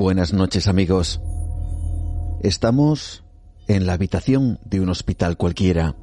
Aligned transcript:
Buenas 0.00 0.32
noches 0.32 0.66
amigos. 0.66 1.20
Estamos 2.40 3.22
en 3.68 3.84
la 3.84 3.92
habitación 3.92 4.58
de 4.64 4.80
un 4.80 4.88
hospital 4.88 5.36
cualquiera, 5.36 5.94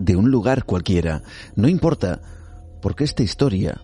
de 0.00 0.16
un 0.16 0.32
lugar 0.32 0.64
cualquiera, 0.64 1.22
no 1.54 1.68
importa, 1.68 2.20
porque 2.82 3.04
esta 3.04 3.22
historia, 3.22 3.82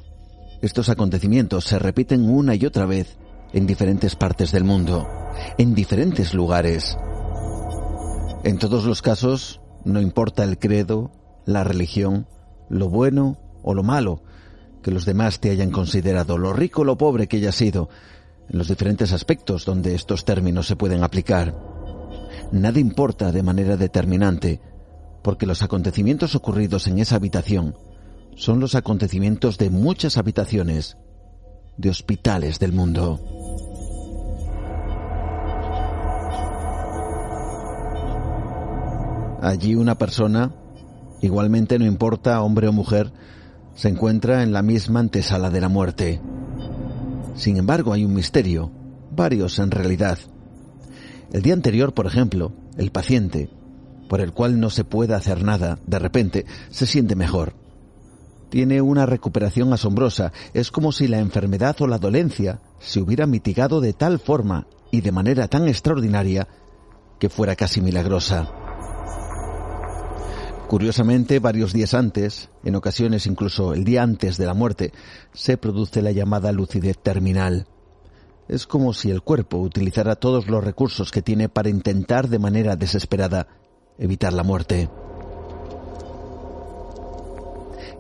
estos 0.63 0.89
acontecimientos 0.89 1.65
se 1.65 1.79
repiten 1.79 2.29
una 2.29 2.57
y 2.57 2.67
otra 2.67 2.87
vez 2.87 3.19
en 3.53 3.69
diferentes 3.69 4.17
partes 4.17 4.51
del 4.51 4.65
mundo, 4.65 5.07
en 5.59 5.77
diferentes 5.77 6.35
lugares. 6.35 6.99
En 8.43 8.59
todos 8.59 8.85
los 8.85 9.01
casos, 9.01 9.61
no 9.85 10.01
importa 10.01 10.43
el 10.43 10.59
credo, 10.59 11.13
la 11.45 11.63
religión, 11.63 12.27
lo 12.69 12.89
bueno 12.89 13.39
o 13.63 13.75
lo 13.75 13.85
malo 13.85 14.25
que 14.87 14.93
los 14.93 15.05
demás 15.05 15.41
te 15.41 15.51
hayan 15.51 15.73
considerado, 15.73 16.39
lo 16.39 16.53
rico 16.53 16.83
o 16.83 16.85
lo 16.85 16.97
pobre 16.97 17.27
que 17.27 17.39
hayas 17.39 17.57
sido, 17.57 17.89
en 18.49 18.59
los 18.59 18.69
diferentes 18.69 19.13
aspectos 19.13 19.65
donde 19.65 19.95
estos 19.95 20.25
términos 20.25 20.67
se 20.67 20.77
pueden 20.77 21.03
aplicar. 21.03 21.55
Nada 22.53 22.79
importa 22.79 23.33
de 23.33 23.43
manera 23.43 23.77
determinante, 23.77 24.61
porque 25.23 25.47
los 25.47 25.63
acontecimientos 25.63 26.35
ocurridos 26.35 26.87
en 26.87 26.99
esa 26.99 27.17
habitación 27.17 27.75
son 28.37 28.61
los 28.61 28.75
acontecimientos 28.75 29.59
de 29.59 29.71
muchas 29.71 30.19
habitaciones 30.19 30.97
de 31.77 31.91
hospitales 31.91 32.59
del 32.59 32.73
mundo. 32.73 33.21
Allí 39.43 39.75
una 39.75 39.97
persona, 39.97 40.55
igualmente 41.23 41.79
no 41.79 41.87
importa 41.87 42.43
hombre 42.43 42.69
o 42.69 42.73
mujer, 42.73 43.13
se 43.75 43.89
encuentra 43.89 44.43
en 44.43 44.53
la 44.53 44.63
misma 44.63 45.01
antesala 45.01 45.51
de 45.51 45.61
la 45.61 45.69
muerte. 45.69 46.21
Sin 47.37 47.57
embargo, 47.59 47.93
hay 47.93 48.05
un 48.05 48.15
misterio, 48.15 48.71
varios 49.11 49.59
en 49.59 49.71
realidad. 49.71 50.19
El 51.33 51.43
día 51.43 51.55
anterior, 51.55 51.93
por 51.93 52.07
ejemplo, 52.07 52.53
el 52.77 52.91
paciente, 52.91 53.51
por 54.09 54.21
el 54.21 54.33
cual 54.33 54.59
no 54.59 54.71
se 54.71 54.85
puede 54.85 55.15
hacer 55.15 55.43
nada, 55.43 55.79
de 55.87 55.99
repente 55.99 56.47
se 56.71 56.87
siente 56.87 57.15
mejor. 57.15 57.55
Tiene 58.49 58.81
una 58.81 59.07
recuperación 59.07 59.73
asombrosa, 59.73 60.33
es 60.55 60.71
como 60.71 60.93
si 60.93 61.09
la 61.09 61.19
enfermedad 61.19 61.77
o 61.81 61.87
la 61.87 61.99
dolencia 61.99 62.61
se 62.79 63.01
hubiera 63.01 63.27
mitigado 63.27 63.81
de 63.81 63.93
tal 63.93 64.19
forma 64.19 64.67
y 64.91 65.01
de 65.01 65.13
manera 65.13 65.49
tan 65.49 65.69
extraordinaria 65.69 66.47
que 67.19 67.29
fuera 67.29 67.57
casi 67.57 67.81
milagrosa. 67.81 68.66
Curiosamente, 70.69 71.39
varios 71.39 71.73
días 71.73 71.95
antes, 71.95 72.51
en 72.65 72.75
ocasiones 72.75 73.27
incluso 73.27 73.73
el 73.73 73.85
día 73.85 74.03
antes 74.03 74.37
de 74.37 74.47
la 74.47 74.55
muerte, 74.55 74.93
se 75.33 75.57
produce 75.57 76.03
la 76.03 76.11
llamada 76.11 76.51
lucidez 76.51 76.99
terminal. 76.99 77.69
Es 78.49 78.67
como 78.67 78.93
si 78.93 79.11
el 79.11 79.23
cuerpo 79.23 79.59
utilizara 79.59 80.17
todos 80.17 80.49
los 80.49 80.65
recursos 80.65 81.13
que 81.13 81.23
tiene 81.23 81.49
para 81.49 81.69
intentar 81.69 82.29
de 82.29 82.41
manera 82.41 82.75
desesperada 82.75 83.47
evitar 83.97 84.33
la 84.33 84.43
muerte. 84.43 84.91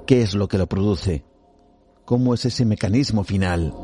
¿Qué 0.04 0.22
es 0.22 0.34
lo 0.34 0.48
que 0.48 0.58
lo 0.58 0.66
produce? 0.66 1.24
¿Cómo 2.04 2.34
es 2.34 2.44
ese 2.46 2.64
mecanismo 2.64 3.22
final? 3.22 3.74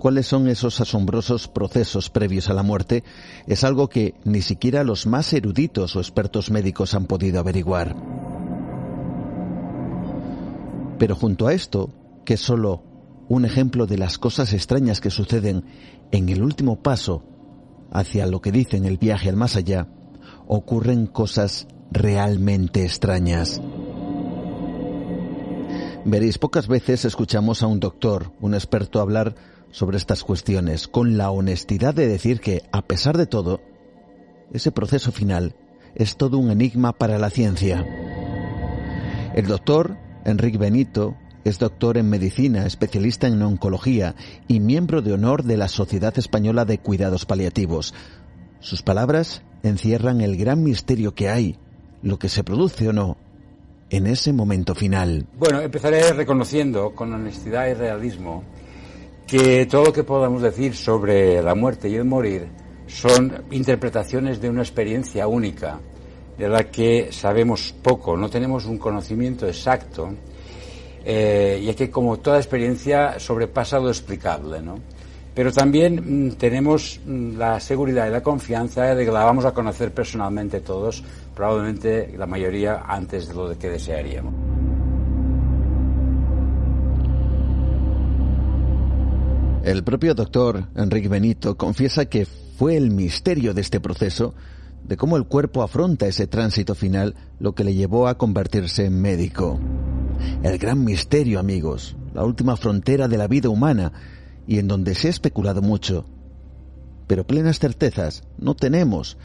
Cuáles 0.00 0.26
son 0.26 0.48
esos 0.48 0.80
asombrosos 0.80 1.46
procesos 1.46 2.08
previos 2.08 2.48
a 2.48 2.54
la 2.54 2.62
muerte 2.62 3.04
es 3.46 3.62
algo 3.62 3.88
que 3.88 4.14
ni 4.24 4.40
siquiera 4.40 4.82
los 4.82 5.06
más 5.06 5.32
eruditos 5.34 5.94
o 5.94 6.00
expertos 6.00 6.50
médicos 6.50 6.94
han 6.94 7.04
podido 7.04 7.38
averiguar. 7.38 7.94
Pero 10.98 11.14
junto 11.14 11.46
a 11.46 11.52
esto, 11.52 11.90
que 12.24 12.34
es 12.34 12.40
solo 12.40 12.82
un 13.28 13.44
ejemplo 13.44 13.86
de 13.86 13.98
las 13.98 14.18
cosas 14.18 14.54
extrañas 14.54 15.00
que 15.00 15.10
suceden 15.10 15.64
en 16.10 16.30
el 16.30 16.42
último 16.42 16.82
paso 16.82 17.22
hacia 17.92 18.26
lo 18.26 18.40
que 18.40 18.52
dicen 18.52 18.86
el 18.86 18.96
viaje 18.96 19.28
al 19.28 19.36
más 19.36 19.54
allá, 19.54 19.86
ocurren 20.46 21.06
cosas 21.06 21.68
realmente 21.92 22.84
extrañas. 22.84 23.60
Veréis, 26.04 26.38
pocas 26.38 26.66
veces 26.66 27.04
escuchamos 27.04 27.62
a 27.62 27.66
un 27.66 27.78
doctor, 27.78 28.32
un 28.40 28.54
experto 28.54 29.00
hablar 29.00 29.34
sobre 29.70 29.98
estas 29.98 30.24
cuestiones 30.24 30.88
con 30.88 31.18
la 31.18 31.30
honestidad 31.30 31.92
de 31.92 32.06
decir 32.08 32.40
que, 32.40 32.62
a 32.72 32.80
pesar 32.80 33.18
de 33.18 33.26
todo, 33.26 33.60
ese 34.50 34.72
proceso 34.72 35.12
final 35.12 35.54
es 35.94 36.16
todo 36.16 36.38
un 36.38 36.50
enigma 36.50 36.92
para 36.92 37.18
la 37.18 37.28
ciencia. 37.28 37.86
El 39.34 39.46
doctor 39.46 39.98
Enrique 40.24 40.56
Benito 40.56 41.16
es 41.44 41.58
doctor 41.58 41.98
en 41.98 42.08
medicina, 42.08 42.64
especialista 42.66 43.26
en 43.26 43.42
oncología 43.42 44.14
y 44.48 44.58
miembro 44.58 45.02
de 45.02 45.12
honor 45.12 45.44
de 45.44 45.58
la 45.58 45.68
Sociedad 45.68 46.18
Española 46.18 46.64
de 46.64 46.78
Cuidados 46.78 47.26
Paliativos. 47.26 47.92
Sus 48.60 48.82
palabras 48.82 49.42
encierran 49.62 50.22
el 50.22 50.38
gran 50.38 50.62
misterio 50.62 51.14
que 51.14 51.28
hay, 51.28 51.58
lo 52.02 52.18
que 52.18 52.30
se 52.30 52.42
produce 52.42 52.88
o 52.88 52.94
no, 52.94 53.18
en 53.90 54.06
ese 54.06 54.32
momento 54.32 54.74
final. 54.74 55.26
Bueno, 55.36 55.60
empezaré 55.60 56.12
reconociendo 56.12 56.94
con 56.94 57.12
honestidad 57.12 57.68
y 57.68 57.74
realismo 57.74 58.44
que 59.26 59.66
todo 59.66 59.86
lo 59.86 59.92
que 59.92 60.04
podamos 60.04 60.42
decir 60.42 60.74
sobre 60.74 61.42
la 61.42 61.54
muerte 61.54 61.88
y 61.88 61.96
el 61.96 62.04
morir 62.04 62.48
son 62.86 63.44
interpretaciones 63.50 64.40
de 64.40 64.48
una 64.48 64.62
experiencia 64.62 65.26
única, 65.28 65.78
de 66.36 66.48
la 66.48 66.70
que 66.70 67.12
sabemos 67.12 67.72
poco, 67.82 68.16
no 68.16 68.28
tenemos 68.28 68.64
un 68.66 68.78
conocimiento 68.78 69.46
exacto, 69.46 70.10
eh, 71.04 71.62
ya 71.64 71.74
que 71.74 71.90
como 71.90 72.18
toda 72.18 72.38
experiencia 72.38 73.18
sobrepasa 73.20 73.78
lo 73.78 73.88
explicable, 73.88 74.60
¿no? 74.60 74.76
Pero 75.34 75.52
también 75.52 76.28
mm, 76.28 76.32
tenemos 76.32 77.00
mm, 77.04 77.36
la 77.36 77.60
seguridad 77.60 78.06
y 78.08 78.10
la 78.10 78.22
confianza 78.22 78.94
de 78.94 79.04
que 79.04 79.12
la 79.12 79.24
vamos 79.24 79.44
a 79.44 79.52
conocer 79.52 79.92
personalmente 79.92 80.60
todos, 80.60 81.02
probablemente 81.34 82.14
la 82.16 82.26
mayoría 82.26 82.82
antes 82.86 83.28
de 83.28 83.34
lo 83.34 83.58
que 83.58 83.70
desearíamos. 83.70 84.34
El 89.62 89.84
propio 89.84 90.14
doctor 90.14 90.64
Enrique 90.74 91.08
Benito 91.08 91.56
confiesa 91.56 92.06
que 92.06 92.24
fue 92.24 92.76
el 92.76 92.90
misterio 92.90 93.52
de 93.52 93.60
este 93.60 93.78
proceso, 93.78 94.34
de 94.84 94.96
cómo 94.96 95.18
el 95.18 95.26
cuerpo 95.26 95.62
afronta 95.62 96.06
ese 96.06 96.26
tránsito 96.26 96.74
final, 96.74 97.14
lo 97.38 97.54
que 97.54 97.64
le 97.64 97.74
llevó 97.74 98.08
a 98.08 98.16
convertirse 98.16 98.86
en 98.86 99.00
médico. 99.00 99.60
El 100.42 100.58
gran 100.58 100.82
misterio, 100.82 101.38
amigos, 101.38 101.94
la 102.14 102.24
última 102.24 102.56
frontera 102.56 103.06
de 103.06 103.18
la 103.18 103.28
vida 103.28 103.50
humana, 103.50 103.92
y 104.50 104.58
en 104.58 104.66
donde 104.66 104.96
se 104.96 105.06
ha 105.06 105.10
especulado 105.10 105.62
mucho. 105.62 106.04
Pero 107.06 107.24
plenas 107.24 107.60
certezas 107.60 108.24
no 108.36 108.56
tenemos. 108.56 109.16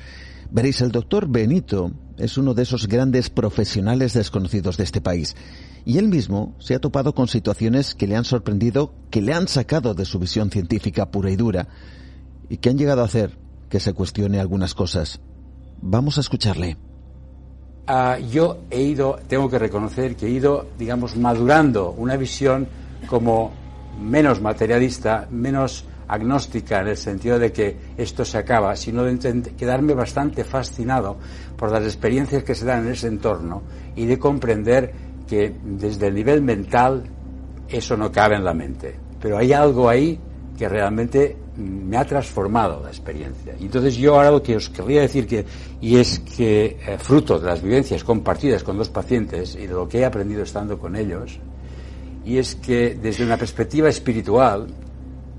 Veréis, 0.52 0.82
el 0.82 0.92
doctor 0.92 1.28
Benito 1.28 1.92
es 2.20 2.38
uno 2.38 2.54
de 2.54 2.62
esos 2.62 2.88
grandes 2.88 3.32
profesionales 3.32 4.14
desconocidos 4.14 4.78
de 4.78 4.84
este 4.84 5.02
país 5.02 5.36
y 5.84 5.98
él 5.98 6.10
mismo 6.10 6.54
se 6.60 6.76
ha 6.76 6.80
topado 6.80 7.16
con 7.16 7.28
situaciones 7.28 7.96
que 7.96 8.06
le 8.06 8.16
han 8.16 8.24
sorprendido, 8.24 8.94
que 9.10 9.24
le 9.24 9.34
han 9.34 9.48
sacado 9.48 9.96
de 9.96 10.06
su 10.06 10.20
visión 10.20 10.52
científica 10.52 11.10
pura 11.10 11.32
y 11.32 11.36
dura 11.36 11.70
y 12.48 12.58
que 12.58 12.70
han 12.70 12.78
llegado 12.78 13.02
a 13.02 13.06
hacer 13.06 13.36
que 13.68 13.80
se 13.80 13.94
cuestione 13.94 14.40
algunas 14.40 14.76
cosas. 14.76 15.20
Vamos 15.82 16.20
a 16.20 16.22
escucharle. 16.22 16.78
Ah, 17.88 18.20
yo 18.20 18.60
he 18.70 18.84
ido, 18.84 19.18
tengo 19.28 19.50
que 19.50 19.58
reconocer 19.58 20.16
que 20.16 20.28
he 20.28 20.30
ido, 20.30 20.68
digamos, 20.78 21.18
madurando 21.18 21.96
una 21.98 22.16
visión 22.16 22.68
como 23.08 23.65
menos 24.00 24.42
materialista, 24.42 25.28
menos 25.30 25.86
agnóstica 26.08 26.82
en 26.82 26.88
el 26.90 26.98
sentido 26.98 27.40
de 27.40 27.52
que 27.52 27.78
esto 27.98 28.24
se 28.26 28.38
acaba, 28.38 28.76
sino 28.76 29.04
de 29.04 29.54
quedarme 29.58 29.94
bastante 29.94 30.44
fascinado 30.44 31.18
por 31.58 31.72
las 31.72 31.84
experiencias 31.84 32.44
que 32.44 32.56
se 32.56 32.66
dan 32.66 32.86
en 32.86 32.94
ese 32.94 33.08
entorno 33.08 33.64
y 33.96 34.06
de 34.06 34.20
comprender 34.20 34.94
que 35.28 35.56
desde 35.64 36.08
el 36.08 36.16
nivel 36.16 36.42
mental 36.42 37.04
eso 37.68 37.98
no 37.98 38.12
cabe 38.12 38.36
en 38.36 38.44
la 38.44 38.54
mente. 38.54 38.96
Pero 39.20 39.38
hay 39.38 39.54
algo 39.54 39.90
ahí 39.90 40.20
que 40.58 40.70
realmente 40.70 41.36
me 41.58 41.98
ha 41.98 42.06
transformado 42.06 42.82
la 42.84 42.90
experiencia. 42.90 43.56
Y 43.60 43.66
entonces 43.66 43.96
yo 43.96 44.16
ahora 44.16 44.32
lo 44.32 44.44
que 44.44 44.56
os 44.56 44.70
querría 44.70 45.02
decir 45.02 45.26
que, 45.26 45.46
y 45.82 45.98
es 45.98 46.20
que 46.20 46.78
eh, 46.86 46.98
fruto 46.98 47.40
de 47.40 47.48
las 47.48 47.62
vivencias 47.62 48.04
compartidas 48.04 48.64
con 48.64 48.78
dos 48.78 48.90
pacientes 48.90 49.56
y 49.56 49.68
de 49.68 49.74
lo 49.74 49.88
que 49.88 50.00
he 50.00 50.06
aprendido 50.06 50.44
estando 50.44 50.78
con 50.78 50.96
ellos, 50.96 51.40
y 52.26 52.40
es 52.40 52.56
que 52.56 52.96
desde 52.96 53.24
una 53.24 53.38
perspectiva 53.38 53.88
espiritual, 53.88 54.68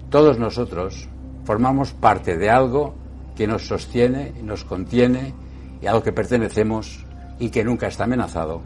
todos 0.08 0.38
nosotros 0.38 1.08
formamos 1.44 1.92
parte 1.92 2.36
de 2.36 2.48
algo 2.48 2.94
que 3.36 3.46
nos 3.46 3.66
sostiene, 3.66 4.32
nos 4.42 4.64
contiene 4.64 5.34
y 5.82 5.86
a 5.86 5.92
lo 5.92 6.02
que 6.02 6.12
pertenecemos 6.12 7.04
y 7.40 7.50
que 7.50 7.64
nunca 7.64 7.88
está 7.88 8.04
amenazado. 8.04 8.62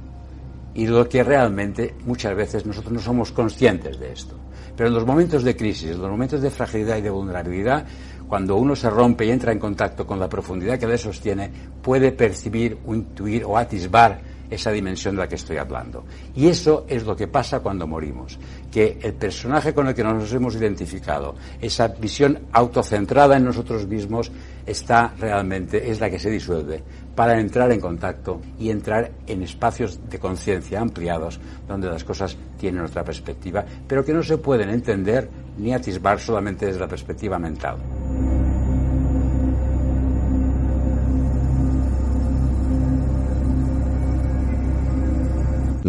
Y 0.74 0.86
lo 0.86 1.08
que 1.08 1.24
realmente 1.24 1.94
muchas 2.04 2.36
veces 2.36 2.66
nosotros 2.66 2.92
no 2.92 3.00
somos 3.00 3.32
conscientes 3.32 3.98
de 3.98 4.12
esto. 4.12 4.36
Pero 4.76 4.88
en 4.88 4.94
los 4.94 5.06
momentos 5.06 5.42
de 5.42 5.56
crisis, 5.56 5.90
en 5.90 6.00
los 6.00 6.10
momentos 6.10 6.40
de 6.40 6.50
fragilidad 6.50 6.98
y 6.98 7.02
de 7.02 7.10
vulnerabilidad, 7.10 7.86
cuando 8.28 8.56
uno 8.56 8.76
se 8.76 8.88
rompe 8.88 9.26
y 9.26 9.30
entra 9.30 9.50
en 9.50 9.58
contacto 9.58 10.06
con 10.06 10.20
la 10.20 10.28
profundidad 10.28 10.78
que 10.78 10.86
le 10.86 10.96
sostiene, 10.96 11.50
puede 11.82 12.12
percibir, 12.12 12.78
intuir 12.86 13.44
o 13.44 13.58
atisbar 13.58 14.20
esa 14.50 14.70
dimensión 14.70 15.14
de 15.14 15.22
la 15.22 15.28
que 15.28 15.36
estoy 15.36 15.56
hablando. 15.56 16.04
Y 16.34 16.48
eso 16.48 16.84
es 16.88 17.04
lo 17.04 17.16
que 17.16 17.28
pasa 17.28 17.60
cuando 17.60 17.86
morimos, 17.86 18.38
que 18.70 18.98
el 19.00 19.14
personaje 19.14 19.72
con 19.72 19.88
el 19.88 19.94
que 19.94 20.04
nos 20.04 20.32
hemos 20.32 20.54
identificado, 20.56 21.34
esa 21.60 21.88
visión 21.88 22.38
autocentrada 22.52 23.36
en 23.36 23.44
nosotros 23.44 23.86
mismos, 23.86 24.30
está 24.66 25.14
realmente, 25.18 25.90
es 25.90 26.00
la 26.00 26.10
que 26.10 26.18
se 26.18 26.30
disuelve 26.30 26.82
para 27.14 27.38
entrar 27.38 27.70
en 27.72 27.80
contacto 27.80 28.40
y 28.58 28.70
entrar 28.70 29.10
en 29.26 29.42
espacios 29.42 30.08
de 30.08 30.18
conciencia 30.18 30.80
ampliados 30.80 31.40
donde 31.66 31.88
las 31.88 32.04
cosas 32.04 32.36
tienen 32.58 32.84
otra 32.84 33.04
perspectiva, 33.04 33.64
pero 33.86 34.04
que 34.04 34.12
no 34.12 34.22
se 34.22 34.38
pueden 34.38 34.70
entender 34.70 35.28
ni 35.58 35.74
atisbar 35.74 36.18
solamente 36.18 36.66
desde 36.66 36.80
la 36.80 36.88
perspectiva 36.88 37.38
mental. 37.38 37.76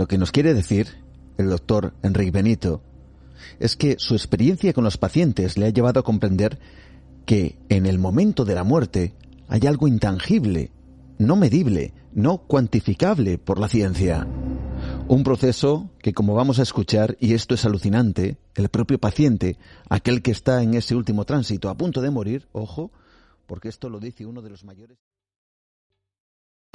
Lo 0.02 0.08
que 0.08 0.18
nos 0.18 0.32
quiere 0.32 0.56
decir 0.56 0.88
el 1.38 1.52
doctor 1.52 1.94
Enrique 2.02 2.32
Benito 2.32 2.82
es 3.60 3.76
que 3.76 3.98
su 4.00 4.16
experiencia 4.16 4.74
con 4.74 4.84
los 4.84 4.98
pacientes 4.98 5.60
le 5.60 5.68
ha 5.68 5.70
llevado 5.70 6.00
a 6.00 6.04
comprender 6.04 6.58
que 7.28 7.60
en 7.70 7.86
el 7.86 8.00
momento 8.00 8.44
de 8.44 8.56
la 8.56 8.64
muerte 8.64 9.14
hay 9.48 9.68
algo 9.68 9.88
intangible, 9.88 10.72
no 11.20 11.36
medible, 11.36 11.94
no 12.14 12.40
cuantificable 12.40 13.38
por 13.38 13.60
la 13.60 13.70
ciencia. 13.70 14.26
Un 15.08 15.24
proceso 15.24 15.92
que, 16.00 16.14
como 16.14 16.34
vamos 16.34 16.58
a 16.58 16.64
escuchar, 16.64 17.16
y 17.20 17.36
esto 17.36 17.54
es 17.54 17.64
alucinante, 17.64 18.38
el 18.56 18.70
propio 18.70 18.98
paciente, 18.98 19.60
aquel 19.88 20.24
que 20.24 20.32
está 20.32 20.64
en 20.64 20.74
ese 20.74 20.96
último 20.96 21.26
tránsito 21.26 21.70
a 21.70 21.78
punto 21.78 22.02
de 22.02 22.10
morir, 22.10 22.48
ojo, 22.54 22.90
porque 23.46 23.70
esto 23.70 23.88
lo 23.88 24.00
dice 24.00 24.26
uno 24.26 24.42
de 24.42 24.50
los 24.50 24.64
mayores. 24.64 24.98